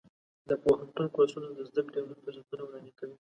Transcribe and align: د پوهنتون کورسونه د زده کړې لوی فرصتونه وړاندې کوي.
د 0.49 0.51
پوهنتون 0.63 1.07
کورسونه 1.15 1.47
د 1.53 1.59
زده 1.69 1.81
کړې 1.87 1.99
لوی 2.03 2.17
فرصتونه 2.23 2.63
وړاندې 2.65 2.91
کوي. 2.99 3.15